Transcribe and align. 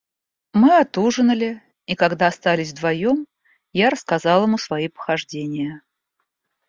Мы 0.53 0.79
отужинали, 0.79 1.61
и, 1.85 1.93
когда 1.93 2.25
остались 2.25 2.71
вдвоем, 2.71 3.27
я 3.71 3.91
рассказал 3.91 4.45
ему 4.47 4.57
свои 4.57 4.87
похождения. 4.87 5.83